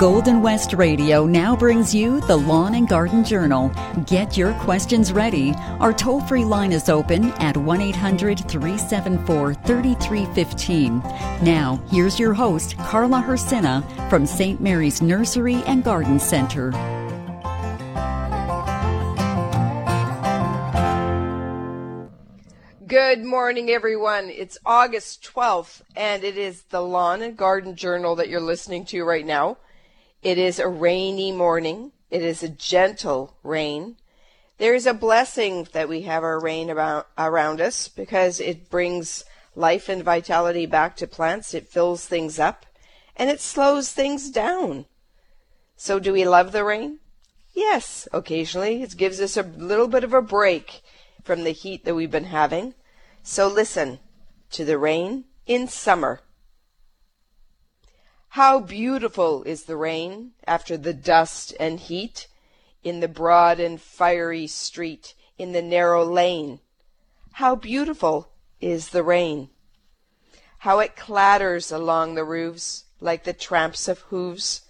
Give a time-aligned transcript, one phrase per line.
[0.00, 3.70] Golden West Radio now brings you the Lawn and Garden Journal.
[4.06, 5.52] Get your questions ready.
[5.78, 11.00] Our toll free line is open at 1 800 374 3315.
[11.42, 14.58] Now, here's your host, Carla Hrycyna from St.
[14.58, 16.70] Mary's Nursery and Garden Center.
[22.86, 24.30] Good morning, everyone.
[24.30, 29.04] It's August 12th, and it is the Lawn and Garden Journal that you're listening to
[29.04, 29.58] right now.
[30.22, 31.92] It is a rainy morning.
[32.10, 33.96] It is a gentle rain.
[34.58, 39.24] There is a blessing that we have our rain about, around us because it brings
[39.54, 41.54] life and vitality back to plants.
[41.54, 42.66] It fills things up
[43.16, 44.84] and it slows things down.
[45.76, 46.98] So, do we love the rain?
[47.54, 48.82] Yes, occasionally.
[48.82, 50.82] It gives us a little bit of a break
[51.24, 52.74] from the heat that we've been having.
[53.22, 53.98] So listen
[54.50, 56.20] to the rain in summer.
[58.34, 62.28] How beautiful is the rain after the dust and heat
[62.84, 66.60] in the broad and fiery street, in the narrow lane.
[67.32, 69.50] How beautiful is the rain.
[70.58, 74.62] How it clatters along the roofs like the tramps of hooves.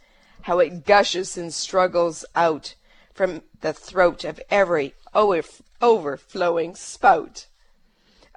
[0.43, 2.77] How it gushes and struggles out
[3.13, 4.95] from the throat of every
[5.83, 7.47] overflowing spout.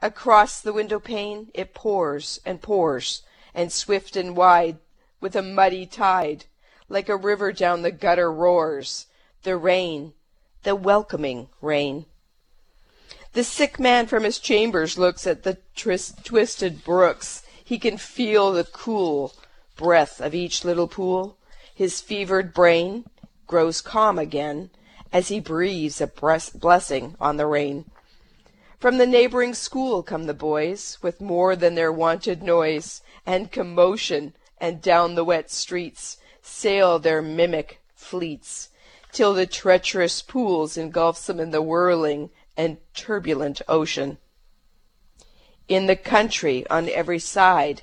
[0.02, 3.22] Across the window pane it pours and pours,
[3.54, 4.80] and swift and wide,
[5.24, 6.44] with a muddy tide,
[6.90, 9.08] like a river down the gutter roars,
[9.44, 10.12] the rain,
[10.64, 12.06] the welcoming rain.
[13.32, 17.42] The sick man from his chambers looks at the twist, twisted brooks.
[17.64, 19.34] He can feel the cool
[19.78, 21.38] breath of each little pool.
[21.74, 23.06] His fevered brain
[23.48, 24.72] grows calm again
[25.14, 27.86] as he breathes a blessing on the rain.
[28.78, 34.34] From the neighboring school come the boys, with more than their wonted noise and commotion,
[34.64, 38.70] and down the wet streets sail their mimic fleets,
[39.12, 44.18] till the treacherous pools engulfs them in the whirling and turbulent ocean.
[45.68, 47.82] In the country on every side,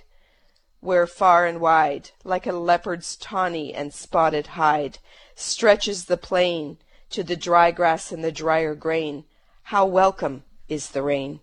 [0.81, 4.97] where far and wide, like a leopard's tawny and spotted hide,
[5.35, 6.79] stretches the plain
[7.11, 9.25] to the dry grass and the drier grain,
[9.65, 11.41] how welcome is the rain.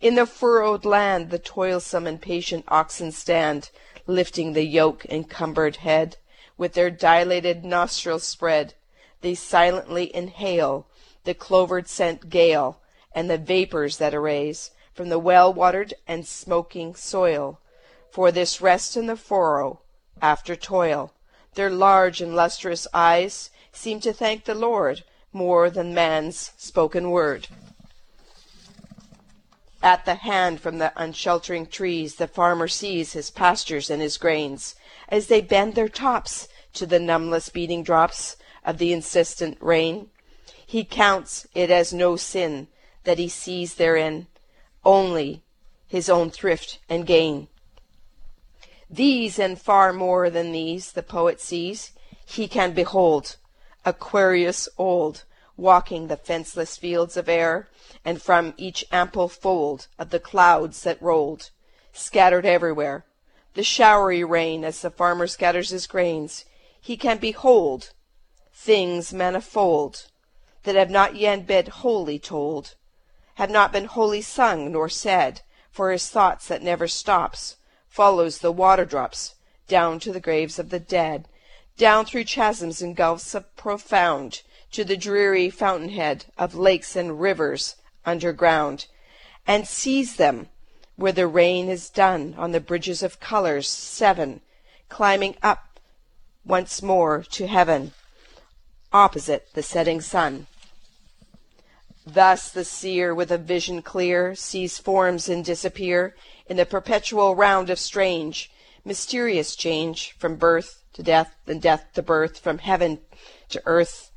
[0.00, 3.70] In the furrowed land the toilsome and patient oxen stand,
[4.06, 6.18] lifting the yoke encumbered head,
[6.56, 8.74] with their dilated nostrils spread.
[9.22, 10.86] They silently inhale
[11.24, 12.78] the clovered scent gale,
[13.12, 17.58] and the vapors that arise from the well watered and smoking soil.
[18.10, 19.80] For this rest in the furrow,
[20.22, 21.12] after toil,
[21.54, 27.48] their large and lustrous eyes seem to thank the Lord more than man's spoken word.
[29.82, 34.74] At the hand from the unsheltering trees the farmer sees his pastures and his grains,
[35.08, 40.10] as they bend their tops to the numbless beating drops of the insistent rain.
[40.66, 42.68] He counts it as no sin
[43.04, 44.26] that he sees therein
[44.84, 45.42] only
[45.86, 47.48] his own thrift and gain.
[48.90, 51.92] These and far more than these the poet sees,
[52.26, 53.36] he can behold,
[53.84, 55.24] Aquarius old,
[55.58, 57.68] walking the fenceless fields of air,
[58.04, 61.50] and from each ample fold of the clouds that rolled,
[61.92, 63.04] scattered everywhere,
[63.54, 66.44] the showery rain as the farmer scatters his grains,
[66.80, 67.90] he can behold
[68.54, 70.06] things manifold
[70.62, 72.76] that have not yet been wholly told,
[73.34, 77.56] have not been wholly sung nor said, for his thoughts that never stops
[77.88, 79.34] follows the water drops
[79.66, 81.26] down to the graves of the dead,
[81.76, 84.42] down through chasms and gulfs of profound
[84.72, 88.86] to the dreary fountainhead of lakes and rivers underground,
[89.46, 90.48] and sees them
[90.96, 94.40] where the rain is done on the bridges of colors seven,
[94.88, 95.80] climbing up
[96.44, 97.92] once more to heaven,
[98.92, 100.46] opposite the setting sun.
[102.06, 107.68] Thus the seer with a vision clear sees forms and disappear in the perpetual round
[107.68, 108.50] of strange,
[108.84, 113.00] mysterious change from birth to death and death to birth, from heaven
[113.50, 114.07] to earth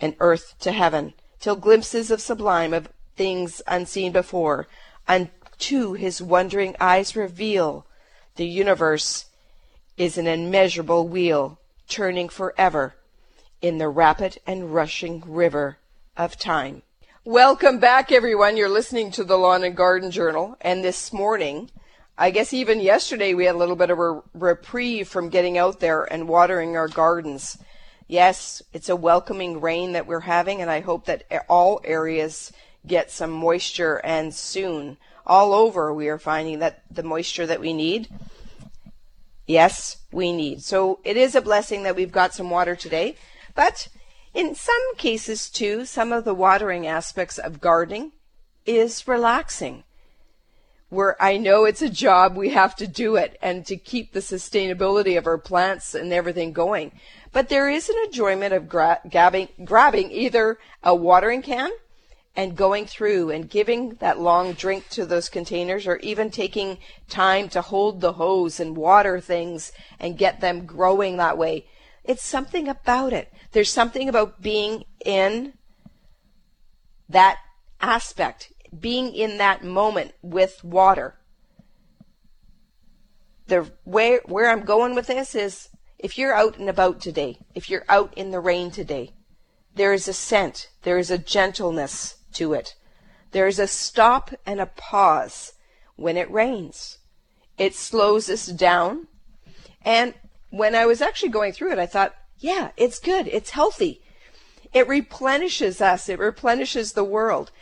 [0.00, 4.66] and earth to heaven, till glimpses of sublime of things unseen before,
[5.06, 7.86] unto his wondering eyes reveal
[8.36, 9.26] the universe
[9.96, 11.58] is an immeasurable wheel,
[11.88, 12.94] turning forever
[13.60, 15.76] in the rapid and rushing river
[16.16, 16.82] of time.
[17.24, 18.56] Welcome back, everyone.
[18.56, 21.70] You're listening to the Lawn and Garden Journal, and this morning,
[22.16, 25.80] I guess even yesterday, we had a little bit of a reprieve from getting out
[25.80, 27.58] there and watering our gardens.
[28.10, 32.52] Yes, it's a welcoming rain that we're having, and I hope that all areas
[32.86, 34.96] get some moisture and soon.
[35.26, 38.08] All over, we are finding that the moisture that we need
[39.50, 40.62] Yes, we need.
[40.62, 43.16] So it is a blessing that we've got some water today.
[43.56, 43.88] But
[44.32, 48.12] in some cases, too, some of the watering aspects of gardening
[48.64, 49.82] is relaxing.
[50.88, 54.20] Where I know it's a job, we have to do it and to keep the
[54.20, 56.92] sustainability of our plants and everything going.
[57.32, 61.70] But there is an enjoyment of gra- grabbing, grabbing either a watering can
[62.34, 66.78] and going through and giving that long drink to those containers or even taking
[67.08, 71.66] time to hold the hose and water things and get them growing that way.
[72.04, 73.32] It's something about it.
[73.52, 75.54] There's something about being in
[77.08, 77.38] that
[77.80, 81.16] aspect, being in that moment with water.
[83.46, 85.68] The where where I'm going with this is
[86.02, 89.12] if you're out and about today, if you're out in the rain today,
[89.74, 92.74] there is a scent, there is a gentleness to it.
[93.32, 95.52] There is a stop and a pause
[95.96, 96.98] when it rains.
[97.58, 99.08] It slows us down.
[99.84, 100.14] And
[100.48, 103.28] when I was actually going through it, I thought, yeah, it's good.
[103.28, 104.02] It's healthy.
[104.72, 106.08] It replenishes us.
[106.08, 107.52] It replenishes the world.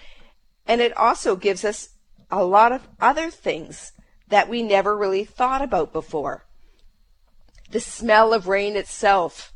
[0.66, 1.90] And it also gives us
[2.30, 3.92] a lot of other things
[4.28, 6.44] that we never really thought about before.
[7.70, 9.52] The smell of rain itself.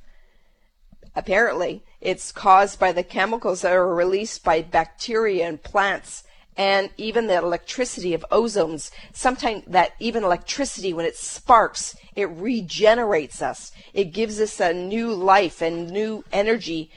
[1.15, 6.25] Apparently, it's caused by the chemicals that are released by bacteria and plants
[6.57, 8.91] and even the electricity of ozones.
[9.13, 13.73] Sometimes that even electricity, when it sparks, it regenerates us.
[13.95, 16.91] It gives us a new life and new energy,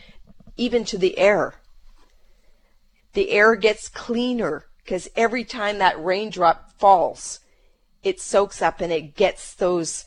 [0.57, 1.56] even to the air.
[3.13, 7.39] The air gets cleaner because every time that raindrop falls,
[8.03, 10.06] it soaks up and it gets those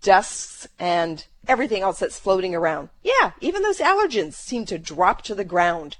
[0.00, 2.88] dusts and everything else that's floating around.
[3.02, 5.96] Yeah, even those allergens seem to drop to the ground.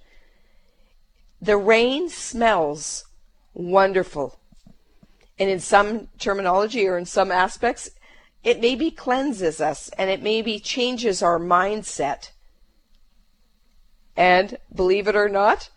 [1.40, 3.04] The rain smells
[3.52, 4.38] wonderful.
[5.38, 7.90] And in some terminology or in some aspects,
[8.42, 12.30] it maybe cleanses us and it maybe changes our mindset.
[14.16, 15.70] And believe it or not,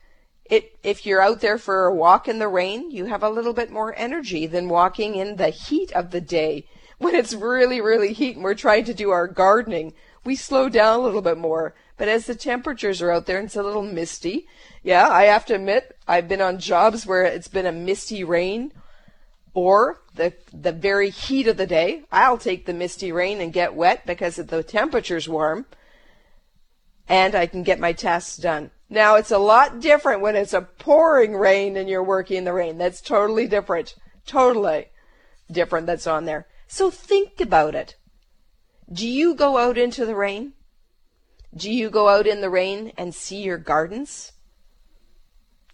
[0.46, 3.54] it, if you're out there for a walk in the rain, you have a little
[3.54, 6.66] bit more energy than walking in the heat of the day
[7.00, 11.00] when it's really, really heat and we're trying to do our gardening, we slow down
[11.00, 11.76] a little bit more.
[11.98, 14.48] But as the temperatures are out there and it's a little misty,
[14.84, 18.74] yeah, I have to admit, I've been on jobs where it's been a misty rain
[19.54, 22.04] or the the very heat of the day.
[22.12, 25.66] I'll take the misty rain and get wet because the temperature's warm
[27.10, 28.72] and I can get my tasks done.
[28.90, 32.54] Now it's a lot different when it's a pouring rain and you're working in the
[32.54, 32.78] rain.
[32.78, 33.96] That's totally different.
[34.26, 34.88] Totally
[35.52, 36.48] different that's on there.
[36.68, 37.96] So think about it.
[38.92, 40.54] Do you go out into the rain?
[41.56, 44.34] Do you go out in the rain and see your gardens?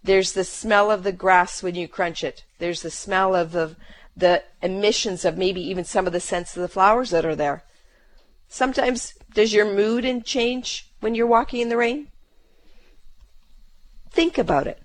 [0.04, 2.44] There's the smell of the grass when you crunch it.
[2.60, 3.76] There's the smell of the,
[4.16, 7.64] the emissions of maybe even some of the scents of the flowers that are there.
[8.48, 12.10] Sometimes, does your mood change when you're walking in the rain?
[14.12, 14.82] Think about it.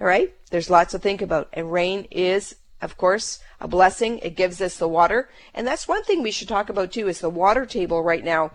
[0.00, 0.34] All right?
[0.50, 1.48] There's lots to think about.
[1.52, 4.18] And rain is of course, a blessing.
[4.18, 5.28] It gives us the water.
[5.54, 8.52] And that's one thing we should talk about too is the water table right now.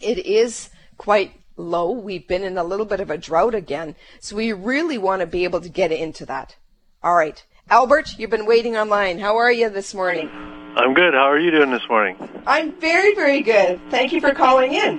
[0.00, 1.92] It is quite low.
[1.92, 3.94] We've been in a little bit of a drought again.
[4.20, 6.56] So we really want to be able to get into that.
[7.02, 7.44] All right.
[7.68, 9.18] Albert, you've been waiting online.
[9.18, 10.28] How are you this morning?
[10.76, 11.14] I'm good.
[11.14, 12.16] How are you doing this morning?
[12.46, 13.80] I'm very, very good.
[13.90, 14.98] Thank you for calling in.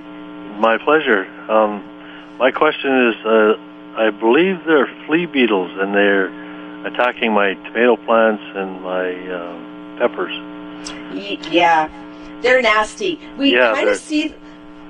[0.60, 1.24] My pleasure.
[1.50, 1.82] Um,
[2.38, 3.54] my question is, uh,
[3.96, 6.41] I believe they're flea beetles, and they're
[6.84, 10.32] attacking my tomato plants and my uh, peppers.
[11.50, 11.88] Yeah,
[12.42, 13.20] they're nasty.
[13.38, 14.34] We Yeah, kind of see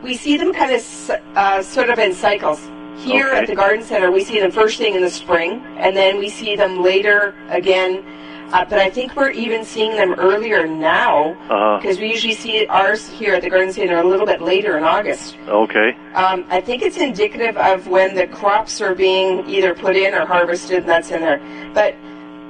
[0.02, 2.60] we see them kind of uh, sort of in cycles.
[2.98, 3.38] Here Okay.
[3.38, 6.28] at the garden center, we see them first thing in the spring, and then we
[6.28, 8.04] see them later again.
[8.52, 11.32] Uh, but I think we're even seeing them earlier now
[11.80, 14.84] because we usually see ours here at the garden center a little bit later in
[14.84, 15.36] August.
[15.48, 15.96] okay.
[16.14, 20.26] Um, I think it's indicative of when the crops are being either put in or
[20.26, 21.40] harvested, and that's in there.
[21.72, 21.94] But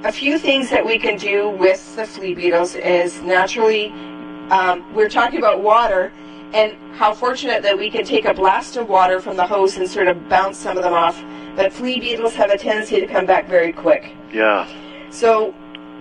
[0.03, 3.87] a few things that we can do with the flea beetles is naturally,
[4.49, 6.11] um, we're talking about water,
[6.53, 9.89] and how fortunate that we can take a blast of water from the hose and
[9.89, 11.23] sort of bounce some of them off.
[11.55, 14.13] But flea beetles have a tendency to come back very quick.
[14.31, 14.67] Yeah.
[15.09, 15.53] So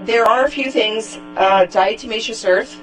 [0.05, 2.81] there are a few things, uh, diatomaceous earth.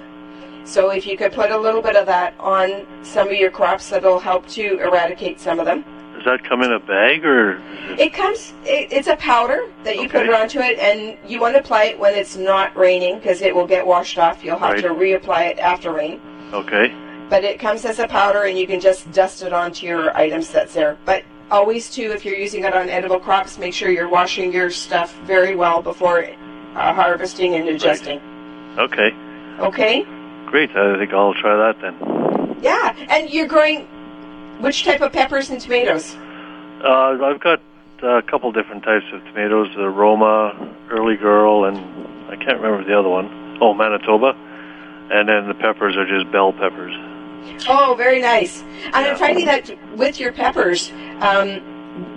[0.65, 3.89] So if you could put a little bit of that on some of your crops,
[3.89, 5.83] that'll help to eradicate some of them.
[6.15, 7.61] Does that come in a bag or?
[7.97, 10.33] It comes, it, it's a powder that you put Okay.
[10.33, 13.65] onto it, and you want to apply it when it's not raining because it will
[13.65, 14.43] get washed off.
[14.43, 14.83] You'll have Right.
[14.83, 16.19] to reapply it after rain.
[16.53, 16.93] Okay.
[17.29, 20.51] But it comes as a powder, and you can just dust it onto your items
[20.51, 20.97] that's there.
[21.05, 24.69] But always, too, if you're using it on edible crops, make sure you're washing your
[24.69, 26.19] stuff very well before
[26.75, 28.19] uh, harvesting and adjusting.
[28.77, 29.11] Okay.
[29.59, 30.05] Okay?
[30.49, 30.69] great.
[30.71, 32.57] I think I'll try that then.
[32.61, 33.85] Yeah, and you're growing
[34.59, 36.15] which type of peppers and tomatoes?
[36.83, 37.61] Uh, I've got
[38.03, 41.77] a couple different types of tomatoes: the Roma, Early Girl, and
[42.29, 43.57] I can't remember the other one.
[43.61, 44.35] Oh, Manitoba.
[45.11, 46.93] And then the peppers are just bell peppers.
[47.67, 48.61] Oh, very nice.
[48.61, 51.61] And I'm finding that with your peppers, um,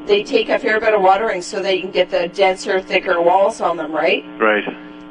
[0.06, 3.60] they take a fair bit of watering so they can get the denser, thicker walls
[3.60, 4.24] on them, right?
[4.38, 4.64] Right.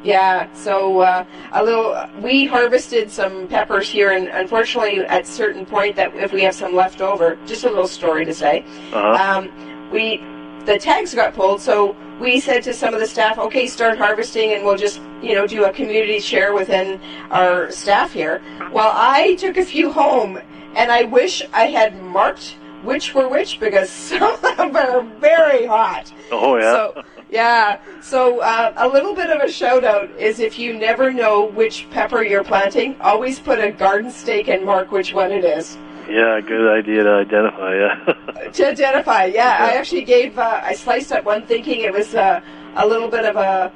[0.04, 0.52] Yeah.
[0.52, 1.96] So uh, a little.
[2.20, 6.74] We harvested some peppers here, and unfortunately, at certain point, that if we have some
[6.74, 9.38] left over, just a little story to say, Uh-huh.
[9.38, 10.18] um, we
[10.64, 14.52] the tags got pulled, so we said to some of the staff, okay, start harvesting,
[14.52, 17.00] and we'll just you know do a community share within
[17.30, 18.42] our staff here.
[18.72, 20.38] Well, I took a few home,
[20.74, 25.66] and I wish I had marked which were which because some of them are very
[25.66, 26.12] hot.
[26.30, 26.72] oh, yeah.
[26.72, 31.12] So yeah, so uh, a little bit of a shout out is if you never
[31.12, 35.44] know which pepper you're planting, always put a garden stake and mark which one it
[35.44, 35.78] is
[36.10, 38.48] yeah, good idea to identify, yeah.
[38.52, 39.24] to identify.
[39.26, 42.40] Yeah, I actually gave uh, I sliced up one thinking it was uh,
[42.74, 43.72] a little bit of a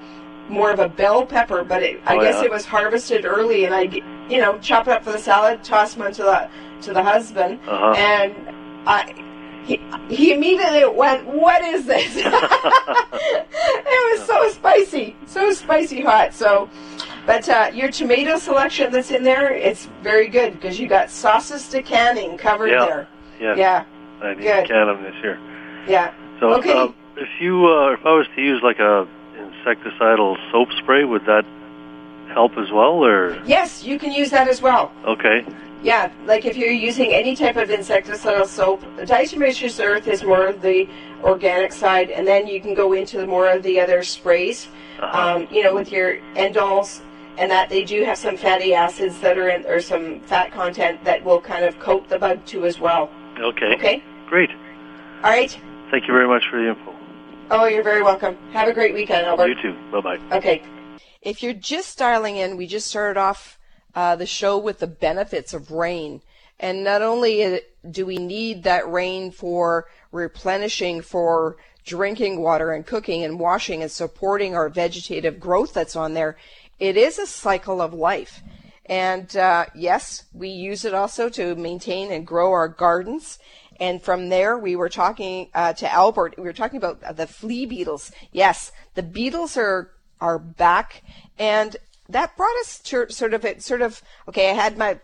[0.49, 2.45] more of a bell pepper, but it, I Oh, guess yeah.
[2.47, 3.83] it was harvested early, and I
[4.29, 6.51] you know chop it up for the salad, toss them to the
[6.83, 7.93] to the husband, Uh-huh.
[7.93, 8.35] and
[8.87, 9.23] I.
[9.67, 12.15] He, he immediately went, What is this?
[12.17, 12.25] it
[14.19, 16.33] was so spicy, so spicy hot.
[16.35, 16.71] So,
[17.27, 21.69] but uh, your tomato selection that's in there, it's very good because you got sauces
[21.71, 22.87] to canning covered Yeah.
[22.87, 23.09] there.
[23.41, 23.55] yeah.
[23.57, 23.85] Yeah,
[24.23, 24.63] I need good.
[24.63, 25.39] to can them this year.
[25.89, 26.13] yeah.
[26.39, 26.73] So, Okay.
[26.73, 31.25] um, if you, uh, if I was to use like a insecticidal soap spray, would
[31.27, 31.45] that
[32.33, 34.93] help as well, or Yes, you can use that as well.
[35.05, 35.45] okay?
[35.87, 40.61] Yeah, like if you're using any type of insecticidal soap, diatomaceous earth is more of
[40.61, 40.89] the
[41.23, 44.67] organic side, and then you can go into the more of the other sprays.
[44.99, 45.37] Uh-huh.
[45.37, 47.03] Um, you know, with your End-Alls
[47.39, 51.05] and that they do have some fatty acids that are in, or some fat content
[51.05, 53.09] that will kind of coat the bug too as well.
[53.39, 53.73] Okay.
[53.75, 54.03] Okay.
[54.27, 54.51] Great.
[55.23, 55.57] All right.
[55.93, 56.93] Thank you very much for the info.
[57.53, 58.37] Oh, you're very welcome.
[58.51, 59.51] Have a great weekend, Albert.
[59.51, 59.77] You too.
[59.93, 60.37] Bye bye.
[60.37, 60.63] Okay.
[61.23, 63.57] If you're just dialing in, we just started off
[63.97, 66.21] uh, the show with the benefits of rain.
[66.61, 67.59] And not only uh,
[67.91, 73.91] do we need that rain for replenishing, for drinking water and cooking and washing and
[73.91, 76.37] supporting our vegetative growth that's on there,
[76.79, 78.43] it is a cycle of life.
[78.85, 83.39] And uh, yes, we use it also to maintain and grow our gardens.
[83.81, 86.35] And from there, we were talking uh, to Albert.
[86.37, 88.13] We were talking about the flea beetles.
[88.31, 91.03] Yes, the beetles are are back,
[91.39, 91.77] and
[92.09, 94.51] that brought us to sort of it sort of okay.
[94.51, 94.99] I had my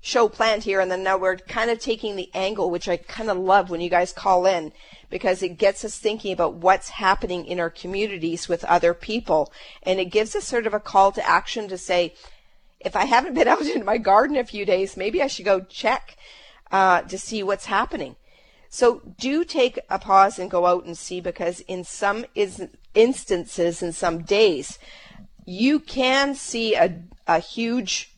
[0.00, 3.28] show planned here, and then now we're kind of taking the angle, which I kind
[3.28, 4.72] of love when you guys call in
[5.10, 9.98] because it gets us thinking about what's happening in our communities with other people, and
[9.98, 12.14] it gives us sort of a call to action to say,
[12.80, 15.60] if I haven't been out in my garden a few days, maybe I should go
[15.60, 16.16] check
[16.70, 18.16] uh, to see what's happening.
[18.68, 22.62] So do take a pause and go out and see because in some is,
[22.94, 24.78] instances, in some days,
[25.46, 28.12] you can see a, a huge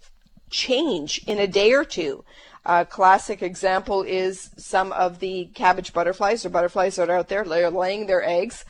[0.50, 2.24] change in a day or two.
[2.64, 7.44] A classic example is some of the cabbage butterflies or butterflies that are out there.
[7.44, 8.64] They're laying their eggs,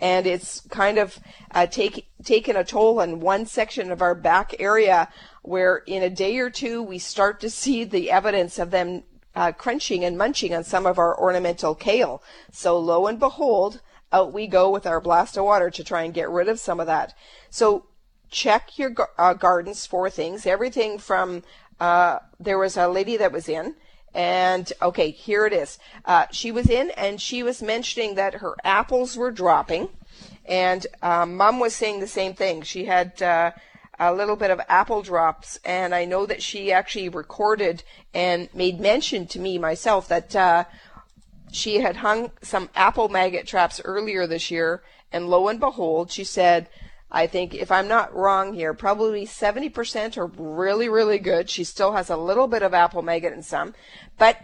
[0.00, 1.18] and it's kind of
[1.50, 5.08] uh, take, taken a toll on one section of our back area
[5.42, 9.02] where in a day or two we start to see the evidence of them
[9.34, 12.22] uh, crunching and munching on some of our ornamental kale.
[12.50, 13.80] So lo and behold,
[14.12, 16.80] out we go with our blast of water to try and get rid of some
[16.80, 17.14] of that.
[17.50, 17.86] So
[18.34, 20.44] check your uh, gardens for things.
[20.44, 21.44] Everything from
[21.78, 23.76] uh, there was a lady that was in,
[24.12, 25.78] and okay, here it is.
[26.04, 29.88] Uh, she was in, and she was mentioning that her apples were dropping,
[30.44, 32.62] and um, Mom was saying the same thing.
[32.62, 33.22] She had.
[33.22, 33.52] Uh,
[33.96, 38.80] a little bit of apple drops, and I know that she actually recorded and made
[38.80, 40.64] mention to me myself that uh,
[41.52, 46.24] she had hung some apple maggot traps earlier this year, and lo and behold, she
[46.24, 46.68] said,
[47.10, 51.48] I think if I'm not wrong here, probably 70% are really, really good.
[51.48, 53.74] She still has a little bit of apple maggot in some,
[54.18, 54.38] but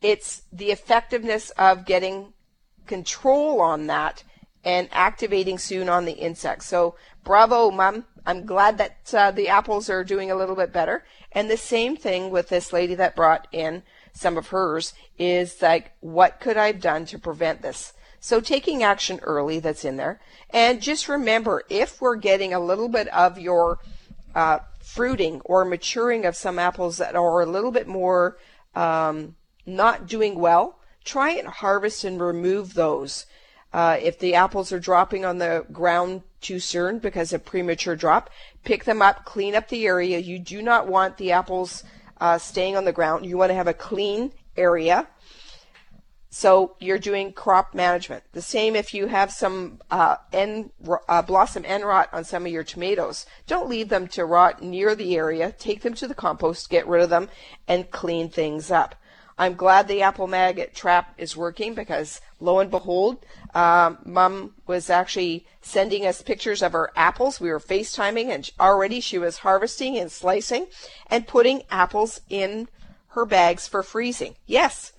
[0.00, 2.32] it's the effectiveness of getting
[2.86, 4.24] control on that
[4.64, 6.66] and activating soon on the insects.
[6.66, 8.06] So bravo, mom.
[8.24, 11.04] I'm glad that uh, the apples are doing a little bit better.
[11.32, 13.82] And the same thing with this lady that brought in
[14.12, 17.94] some of hers is like, what could I have done to prevent this?
[18.22, 20.20] So taking action early that's in there.
[20.50, 23.80] And just remember, if we're getting a little bit of your
[24.32, 28.38] uh, fruiting or maturing of some apples that are a little bit more
[28.76, 29.34] um,
[29.66, 33.26] not doing well, try and harvest and remove those.
[33.72, 38.30] Uh, if the apples are dropping on the ground too soon because of premature drop.
[38.62, 40.18] Pick them up, clean up the area.
[40.20, 41.82] You do not want the apples
[42.20, 43.26] uh, staying on the ground.
[43.26, 45.08] You want to have a clean area.
[46.34, 48.24] So you're doing crop management.
[48.32, 50.70] The same if you have some uh, end,
[51.06, 53.26] uh, blossom end rot on some of your tomatoes.
[53.46, 55.52] Don't leave them to rot near the area.
[55.52, 57.28] Take them to the compost, get rid of them,
[57.68, 58.94] and clean things up.
[59.36, 64.88] I'm glad the apple maggot trap is working because lo and behold, um, mom was
[64.88, 67.40] actually sending us pictures of her apples.
[67.40, 70.68] We were FaceTiming and already she was harvesting and slicing
[71.08, 72.68] and putting apples in
[73.08, 74.36] her bags for freezing.
[74.46, 74.94] Yes,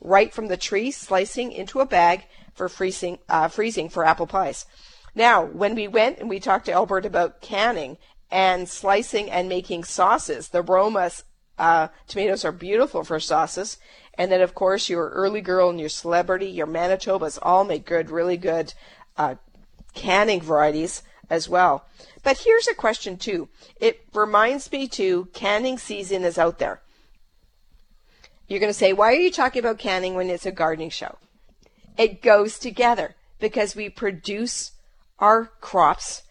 [0.00, 4.66] right from the tree, slicing into a bag for freezing, uh, freezing for apple pies.
[5.14, 7.98] Now, when we went and we talked to Albert about canning
[8.30, 11.10] and slicing and making sauces, the Roma
[11.58, 13.78] uh, tomatoes are beautiful for sauces.
[14.14, 18.10] And then, of course, your early girl and your celebrity, your Manitobas all make good,
[18.10, 18.74] really good
[19.16, 19.36] uh,
[19.94, 21.86] canning varieties as well.
[22.22, 23.48] But here's a question, too.
[23.80, 26.80] It reminds me, too, canning season is out there.
[28.48, 31.18] You're going to say, why are you talking about canning when it's a gardening show?
[31.98, 34.72] It goes together because we produce
[35.18, 36.22] our crops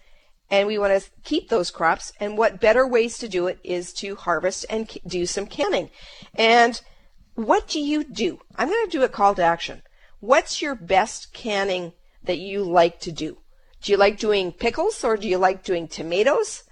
[0.49, 2.11] and we want to keep those crops.
[2.19, 5.91] And what better ways to do it is to harvest and do some canning.
[6.33, 6.81] And
[7.35, 8.39] what do you do?
[8.55, 9.83] I'm going to do a call to action.
[10.19, 11.93] What's your best canning
[12.23, 13.37] that you like to do?
[13.83, 16.63] Do you like doing pickles or do you like doing tomatoes?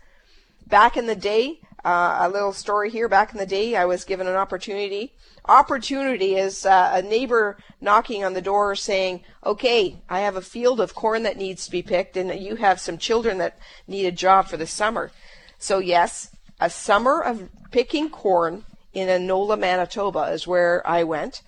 [0.66, 3.08] Back in the day, uh, a little story here.
[3.08, 5.14] Back in the day, I was given an opportunity
[5.48, 10.80] opportunity is uh, a neighbor knocking on the door saying, okay, I have a field
[10.80, 14.12] of corn that needs to be picked and you have some children that need a
[14.12, 15.12] job for the summer.
[15.58, 21.42] So yes, a summer of picking corn in Anola, Manitoba is where I went.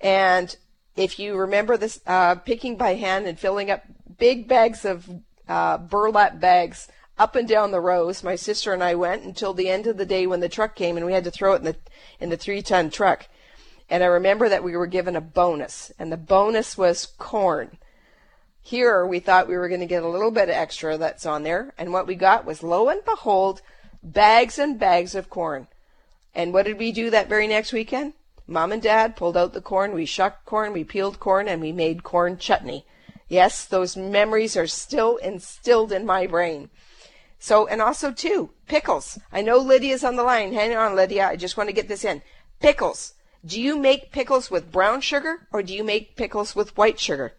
[0.00, 0.56] And
[0.94, 3.82] if you remember this, uh, picking by hand and filling up
[4.18, 5.08] big bags of
[5.48, 8.22] uh, burlap bags up and down the rows.
[8.22, 10.96] My sister and I went until the end of the day when the truck came
[10.96, 11.76] and we had to throw it in the
[12.20, 13.28] in the three ton truck.
[13.88, 17.78] And I remember that we were given a bonus, and the bonus was corn.
[18.60, 21.72] Here we thought we were going to get a little bit extra that's on there,
[21.78, 23.62] and what we got was lo and behold,
[24.02, 25.68] bags and bags of corn.
[26.34, 28.14] And what did we do that very next weekend?
[28.48, 31.70] Mom and Dad pulled out the corn, we shucked corn, we peeled corn, and we
[31.70, 32.84] made corn chutney.
[33.28, 36.70] Yes, those memories are still instilled in my brain.
[37.46, 39.20] So, and also too, pickles.
[39.32, 40.52] I know Lydia's on the line.
[40.52, 41.28] Hang on, Lydia.
[41.28, 42.22] I just want to get this in.
[42.58, 43.14] Pickles.
[43.44, 47.34] Do you make pickles with brown sugar or do you make pickles with white sugar?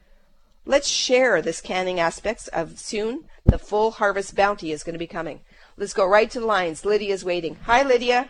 [0.66, 5.08] Let's share this canning aspects of soon the full harvest bounty is going to be
[5.08, 5.42] coming.
[5.76, 6.86] Let's go right to the lines.
[6.86, 7.58] Lydia's waiting.
[7.66, 8.30] Hi, Lydia.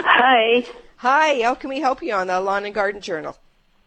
[0.00, 0.66] Hi.
[0.96, 1.40] Hi.
[1.40, 3.38] How can we help you on the Lawn and Garden Journal?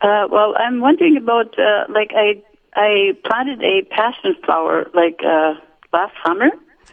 [0.01, 2.41] Uh, well, I'm wondering about uh, like I
[2.73, 5.53] I planted a passion flower like uh,
[5.93, 6.49] last summer,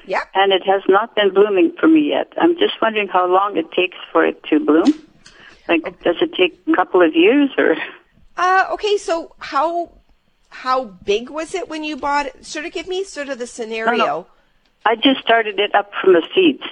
[0.06, 0.22] yeah.
[0.34, 2.32] And it has not been blooming for me yet.
[2.36, 4.92] I'm just wondering how long it takes for it to bloom.
[5.68, 7.76] Like, does it take a couple of years or?
[8.36, 9.92] Uh, okay, so how
[10.48, 12.44] how big was it when you bought it?
[12.44, 13.96] Sort of give me sort of the scenario.
[13.96, 14.26] No, no.
[14.84, 16.62] I just started it up from the seeds.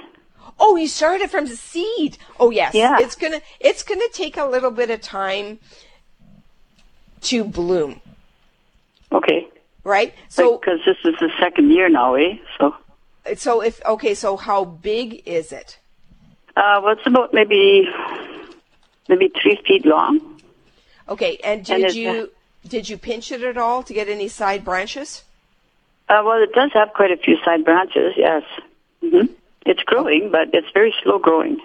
[0.59, 2.19] Oh, you started from the seed.
[2.41, 2.75] Oh, yes.
[2.75, 2.97] Yeah.
[2.99, 5.61] It's gonna it's gonna take a little bit of time
[7.23, 8.01] to bloom.
[9.13, 9.49] Okay.
[9.85, 10.15] Right.
[10.29, 12.39] So because this is the second year now, eh?
[12.59, 12.75] So
[13.37, 15.79] so if okay, so how big is it?
[16.57, 17.89] Uh, well, it's about maybe
[19.09, 20.41] maybe three feet long.
[21.09, 22.31] Okay, and did and you
[22.67, 25.25] did you pinch it at all to get any side branches?
[26.09, 28.15] Uh, well, it does have quite a few side branches.
[28.17, 28.43] Yes,
[29.03, 29.33] mm-hmm.
[29.67, 30.31] it's growing, oh.
[30.31, 31.61] but it's very slow growing.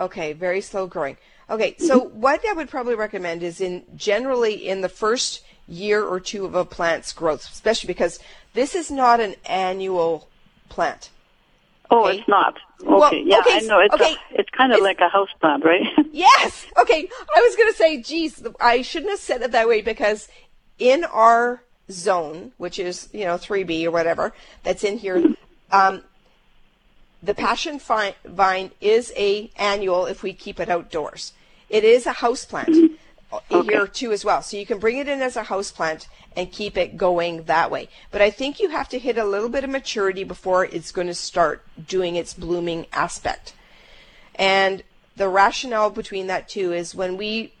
[0.00, 1.16] Okay, very slow growing.
[1.48, 2.20] Okay, so mm-hmm.
[2.20, 6.54] what I would probably recommend is in generally in the first year or two of
[6.54, 8.18] a plant's growth, especially because
[8.54, 10.28] this is not an annual
[10.68, 11.10] plant.
[11.90, 12.18] Oh, okay.
[12.18, 12.56] it's not.
[12.80, 13.80] Okay, well, yeah, okay, I know.
[13.80, 14.14] It's okay.
[14.14, 15.82] a, it's kind of like a house plant, right?
[16.12, 16.66] yes.
[16.76, 17.08] Okay.
[17.34, 20.28] I was going to say, geez, I shouldn't have said it that way because
[20.78, 25.24] in our zone, which is you know 3B or whatever that's in here,
[25.70, 26.02] um,
[27.22, 27.80] the passion
[28.24, 31.32] vine is a annual if we keep it outdoors.
[31.68, 32.95] It is a house plant.
[33.32, 33.72] Okay.
[33.72, 34.40] here too as well.
[34.42, 37.70] So you can bring it in as a house plant and keep it going that
[37.70, 37.88] way.
[38.10, 41.08] But I think you have to hit a little bit of maturity before it's going
[41.08, 43.54] to start doing its blooming aspect.
[44.36, 44.82] And
[45.16, 47.52] the rationale between that too is when we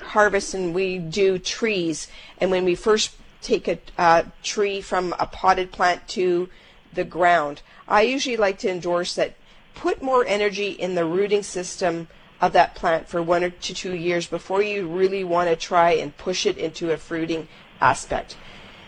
[0.00, 2.08] harvest and we do trees,
[2.40, 6.48] and when we first take a tree from a potted plant to
[6.94, 9.34] the ground, I usually like to endorse that
[9.74, 12.08] put more energy in the rooting system
[12.40, 15.92] of that plant for one or to two years before you really want to try
[15.92, 17.48] and push it into a fruiting
[17.80, 18.36] aspect.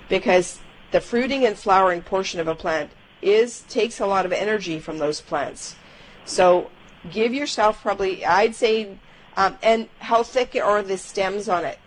[0.08, 0.60] Because
[0.92, 2.90] the fruiting and flowering portion of a plant
[3.22, 5.76] is takes a lot of energy from those plants.
[6.24, 6.70] So
[7.10, 8.98] give yourself probably I'd say
[9.36, 11.78] um, and how thick are the stems on it?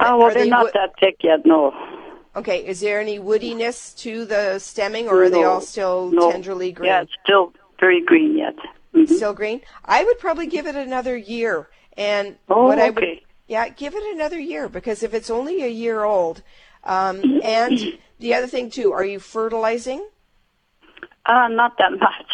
[0.00, 1.46] Oh, well, are they're they not wo- that thick yet.
[1.46, 1.72] No.
[2.36, 6.30] Okay, is there any woodiness to the stemming or are they all still no.
[6.30, 6.88] tenderly green?
[6.88, 8.54] Yeah, it's still very green yet.
[8.94, 9.08] Mhm.
[9.08, 9.60] Still green?
[9.84, 11.68] I would probably give it another year.
[11.96, 13.20] And Oh, what I would.
[13.46, 16.42] Yeah, give it another year because if it's only a year old,
[16.84, 17.38] um, Mm-hmm.
[17.42, 20.06] and the other thing too, are you fertilizing?
[21.26, 22.26] Uh, not that much.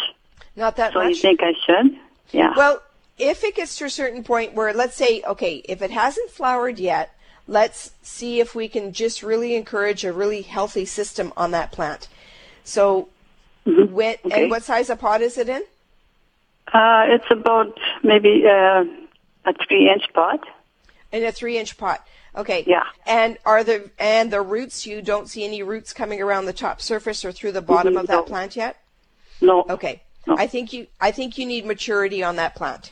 [0.55, 1.05] Not that So much.
[1.05, 1.99] So you think I should?
[2.31, 2.53] Yeah.
[2.55, 2.81] Well,
[3.17, 6.79] if it gets to a certain point where, let's say, okay, if it hasn't flowered
[6.79, 7.15] yet,
[7.47, 12.07] let's see if we can just really encourage a really healthy system on that plant.
[12.63, 13.09] So,
[13.65, 14.43] when Okay.
[14.43, 15.63] and what size of pot is it in?
[16.73, 18.83] Uh, it's about maybe uh,
[19.45, 20.39] a three-inch pot.
[21.11, 22.05] In a three-inch pot.
[22.35, 22.63] Okay.
[22.67, 22.83] Yeah.
[23.05, 24.85] And are the and the roots?
[24.85, 28.01] You don't see any roots coming around the top surface or through the bottom Mhm,
[28.01, 28.23] of that no.
[28.23, 28.77] plant yet.
[29.41, 29.65] No.
[29.69, 30.01] Okay.
[30.27, 30.35] No.
[30.37, 32.91] I think you I think you need maturity on that plant.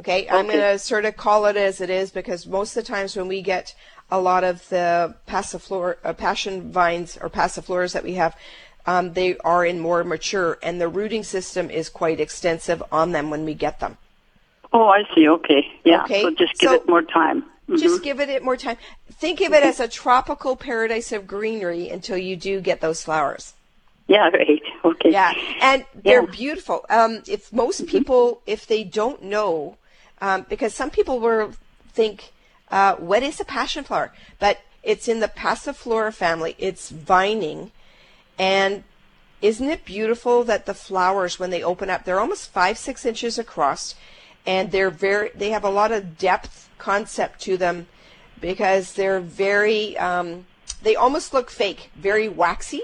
[0.00, 0.28] Okay?
[0.28, 3.16] I'm going to sort of call it as it is because most of the times
[3.16, 3.74] when we get
[4.10, 8.36] a lot of the passiflora, uh, passion vines or passifloras that we have,
[8.86, 13.30] um, they are in more mature and the rooting system is quite extensive on them
[13.30, 13.96] when we get them.
[14.72, 15.28] Oh, I see.
[15.28, 15.66] Okay.
[15.84, 16.02] Yeah.
[16.02, 17.44] Okay, So just give so- it more time.
[17.68, 17.78] Mhm.
[17.78, 18.76] Just give it more time.
[19.12, 23.54] Think of it as a tropical paradise of greenery until you do get those flowers.
[24.06, 24.28] Yeah.
[24.28, 24.62] Right.
[24.84, 25.10] Okay.
[25.12, 26.30] Yeah, and they're Yeah.
[26.30, 26.84] beautiful.
[26.90, 29.76] Um, if most people, if they don't know,
[30.20, 31.52] um, because some people will
[31.94, 32.32] think,
[32.70, 34.12] uh, what is a passion flower?
[34.38, 36.54] But it's in the Passiflora family.
[36.58, 37.70] It's vining,
[38.38, 38.84] and
[39.42, 43.38] isn't it beautiful that the flowers, when they open up, they're almost five, six inches
[43.38, 43.94] across,
[44.46, 47.86] and they're very, they have a lot of depth concept to them,
[48.40, 50.46] because they're very, um,
[50.82, 52.82] they almost look fake, very waxy.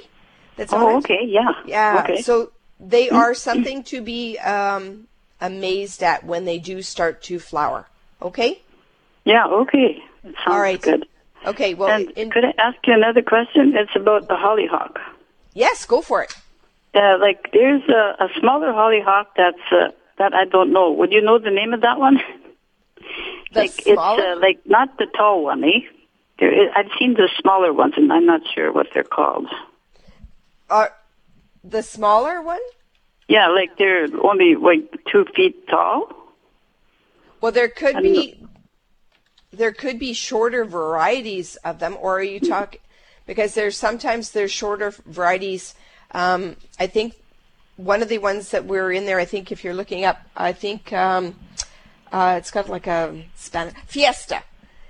[0.56, 1.20] That's Oh, okay.
[1.26, 1.50] Yeah.
[1.66, 2.02] Yeah.
[2.04, 2.22] Okay.
[2.22, 5.06] So they are something to be um,
[5.40, 7.88] amazed at when they do start to flower.
[8.22, 8.60] Okay.
[9.24, 9.46] yeah.
[9.46, 10.02] Okay.
[10.22, 10.80] Sounds All right.
[10.80, 11.06] good.
[11.46, 11.74] Okay.
[11.74, 13.74] Well, And in, could I ask you another question?
[13.74, 14.98] It's about the hollyhock.
[15.54, 16.34] Yes, go for it.
[16.94, 20.92] Uh, like, there's a, a smaller hollyhock that's uh, that I don't know.
[20.92, 22.20] Would you know the name of that one?
[23.52, 24.22] The like smaller?
[24.22, 25.80] it's uh, like not the tall one, eh?
[26.38, 29.46] There is, I've seen the smaller ones, and I'm not sure what they're called.
[30.68, 30.86] Uh,
[31.64, 32.60] the smaller one.
[33.26, 36.12] Yeah, like they're only like two feet tall.
[37.40, 38.40] Well, there could be
[39.52, 42.80] there could be shorter varieties of them, or are you talking
[43.30, 45.76] because there's sometimes there's shorter varieties.
[46.10, 47.14] Um, I think
[47.76, 49.20] one of the ones that we're in there.
[49.20, 51.36] I think if you're looking up, I think um,
[52.10, 54.42] uh, it's got like a Spanish Fiesta.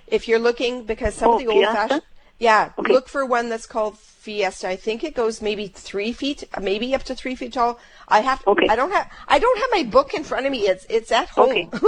[0.06, 2.00] If you're looking, because some Oh, of the old fashioned,
[2.40, 2.92] yeah, Okay.
[2.92, 4.68] look for one that's called Fiesta.
[4.68, 7.78] I think it goes maybe three feet, maybe up to three feet tall.
[8.08, 8.66] I have, Okay.
[8.68, 10.66] I don't have, I don't have my book in front of me.
[10.66, 11.50] It's it's at home.
[11.50, 11.68] Okay.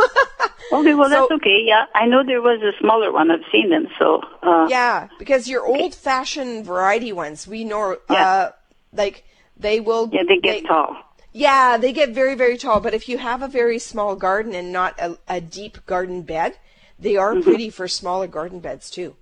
[0.73, 1.65] Okay, well that's okay.
[1.67, 3.31] Yeah, I know there was a smaller one.
[3.31, 3.89] I've seen them.
[3.99, 8.27] So uh, Yeah, because your old fashioned variety ones, we know, Yeah.
[8.27, 8.51] uh,
[8.95, 9.25] like
[9.59, 10.09] they will.
[10.13, 10.97] yeah, they get tall.
[11.35, 12.81] Yeah, they get very, very tall.
[12.81, 16.57] But if you have a very small garden and not a, a deep garden bed,
[16.99, 17.43] they are Mm-hmm.
[17.51, 19.15] pretty for smaller garden beds too,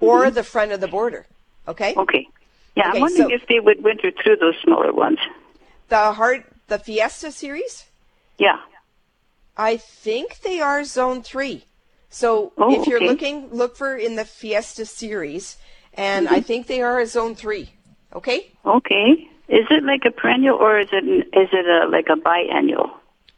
[0.00, 1.26] or the front of the border.
[1.68, 1.94] Okay.
[1.96, 2.26] Okay.
[2.76, 5.18] Yeah, Okay, I'm wondering so- if they would winter through those smaller ones.
[5.88, 7.84] The hard, the Fiesta series,
[8.38, 8.58] Yeah.
[9.56, 11.64] I think they are zone three.
[12.08, 13.08] So Oh, if you're okay.
[13.08, 15.56] looking, look for in the Fiesta series,
[15.94, 16.34] and Mm-hmm.
[16.36, 17.70] I think they are a zone three.
[18.14, 18.46] Okay.
[18.64, 19.28] Okay.
[19.48, 22.90] Is it like a perennial or is it is it a like a biennial?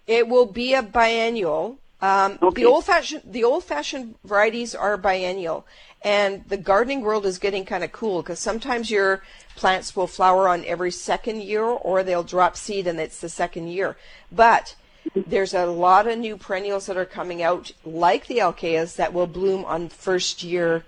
[0.06, 1.78] It will be a biennial.
[2.00, 2.62] Um, Okay.
[2.62, 5.64] The old fashioned the old fashioned varieties are biennial,
[6.04, 9.22] and the gardening world is getting kind of cool because sometimes your
[9.56, 13.68] plants will flower on every second year, or they'll drop seed and it's the second
[13.68, 13.96] year.
[14.30, 14.74] But
[15.14, 19.26] there's a lot of new perennials that are coming out, like the alceas, that will
[19.26, 20.84] bloom on first year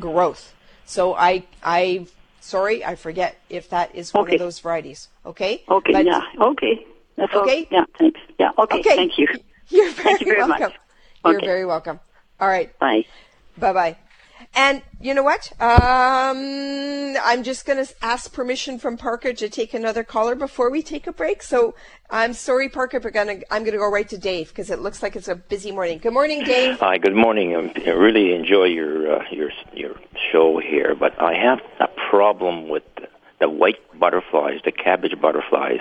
[0.00, 0.54] growth.
[0.86, 2.06] So I I
[2.40, 4.34] sorry I forget if that is one Okay.
[4.36, 5.08] of those varieties.
[5.26, 5.62] Okay.
[5.68, 5.92] Okay.
[5.92, 6.22] But- yeah.
[6.40, 6.86] Okay.
[7.16, 7.42] That's all.
[7.42, 7.66] Okay.
[7.70, 7.84] Yeah.
[7.98, 8.20] Thanks.
[8.38, 8.50] Yeah.
[8.58, 8.78] Okay.
[8.78, 8.96] Okay.
[8.96, 9.26] Thank you.
[9.68, 10.60] You're very, Thank you very much.
[10.60, 10.78] welcome.
[11.26, 11.46] You're Okay.
[11.46, 12.00] very welcome.
[12.40, 12.76] All right.
[12.78, 13.04] Bye.
[13.58, 13.96] Bye bye.
[14.58, 15.52] And you know what?
[15.60, 20.82] Um, I'm just going to ask permission from Parker to take another caller before we
[20.82, 21.44] take a break.
[21.44, 21.76] So
[22.10, 25.00] I'm sorry, Parker, but gonna, I'm going to go right to Dave because it looks
[25.00, 25.98] like it's a busy morning.
[25.98, 26.80] Good morning, Dave.
[26.80, 27.54] Hi, good morning.
[27.54, 29.94] Um, I really enjoy your uh, your your
[30.32, 32.82] show here, but I have a problem with
[33.38, 35.78] the white butterflies, the cabbage butterflies.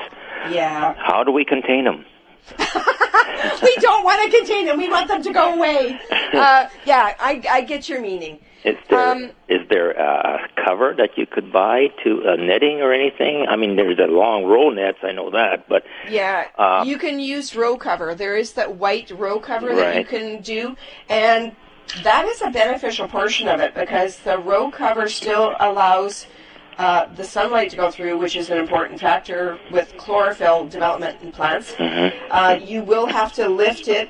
[0.51, 0.93] Yeah.
[0.99, 2.05] How do we contain them?
[2.59, 4.77] we don't want to contain them.
[4.77, 5.99] We want them to go away.
[6.27, 8.41] Uh, yeah, I, I get your meaning.
[8.63, 12.91] Is there Um, is there a cover that you could buy to uh, netting or
[12.93, 13.45] anything?
[13.47, 14.97] I mean, there's the long row nets.
[15.03, 18.15] I know that, but Yeah, Uh, you can use row cover.
[18.15, 20.75] There is that white row cover that you can do,
[21.09, 21.55] and
[22.03, 26.27] that is a beneficial portion of it because the row cover still allows
[26.77, 31.31] uh, the sunlight to go through, which is an important factor with chlorophyll development in
[31.31, 31.73] plants.
[31.79, 34.09] Uh, you will have to lift it